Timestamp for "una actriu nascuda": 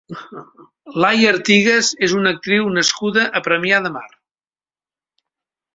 2.21-3.27